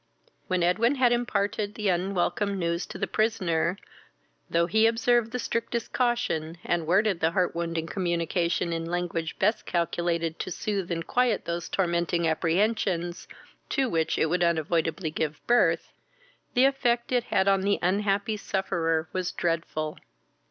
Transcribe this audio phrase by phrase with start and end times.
[0.47, 3.77] When Edwin had imparted the unwelcome news to the prisoner,
[4.49, 9.67] though he observed the strictest caution, and worded the heart wounding communication in language best
[9.67, 13.27] calculated to sooth and quiet those tormenting apprehensions,
[13.69, 15.93] to which it would unavoidably give birth,
[16.55, 19.99] the effect it had on the unhappy sufferer was dreadful.